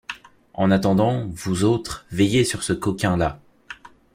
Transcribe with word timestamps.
En 0.55 0.71
attendant, 0.71 1.27
vous 1.27 1.63
autres, 1.63 2.07
veillez 2.09 2.43
sur 2.43 2.63
ce 2.63 2.73
coquin-là. 2.73 3.39